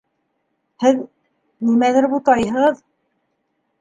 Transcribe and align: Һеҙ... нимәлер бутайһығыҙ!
Һеҙ... 0.83 1.03
нимәлер 1.69 2.09
бутайһығыҙ! 2.15 2.85